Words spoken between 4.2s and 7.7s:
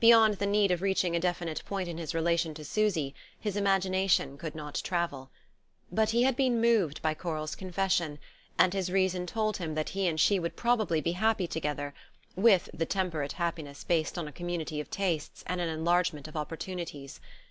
could not travel. But he had been moved by Coral's